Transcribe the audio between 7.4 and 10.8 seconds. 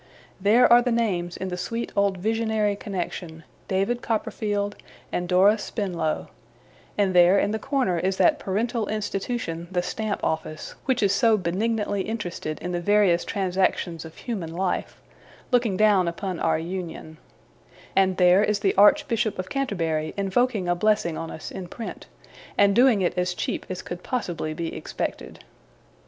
the corner, is that Parental Institution, the Stamp Office,